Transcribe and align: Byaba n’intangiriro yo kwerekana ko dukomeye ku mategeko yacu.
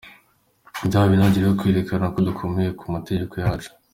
Byaba 0.87 1.05
n’intangiriro 1.07 1.47
yo 1.49 1.57
kwerekana 1.59 2.05
ko 2.13 2.19
dukomeye 2.27 2.69
ku 2.79 2.85
mategeko 2.95 3.33
yacu. 3.43 3.69